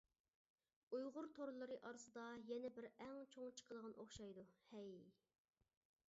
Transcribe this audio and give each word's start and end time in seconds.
ئۇيغۇر 0.95 1.27
تورلىرى 1.39 1.75
ئارىسىدا 1.89 2.23
يەنە 2.51 2.71
بىر 2.77 2.87
ئەڭ 3.07 3.21
چوڭ 3.35 3.51
چىقىدىغان 3.59 3.93
ئوخشايدۇ. 4.05 4.47
ھەي. 4.71 4.89